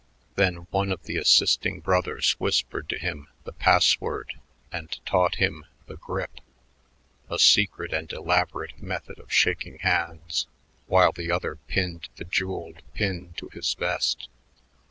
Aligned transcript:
Then 0.33 0.65
one 0.71 0.91
of 0.91 1.03
the 1.03 1.17
assisting 1.17 1.79
brothers 1.79 2.31
whispered 2.39 2.89
to 2.89 2.97
him 2.97 3.27
the 3.43 3.51
password 3.53 4.33
and 4.71 4.89
taught 5.05 5.35
him 5.35 5.65
the 5.85 5.95
"grip," 5.95 6.39
a 7.29 7.37
secret 7.37 7.93
and 7.93 8.11
elaborate 8.11 8.81
method 8.81 9.19
of 9.19 9.31
shaking 9.31 9.77
hands, 9.77 10.47
while 10.87 11.11
the 11.11 11.29
other 11.31 11.57
pinned 11.67 12.09
the 12.15 12.25
jeweled 12.25 12.81
pin 12.95 13.33
to 13.37 13.49
his 13.49 13.75
vest. 13.75 14.27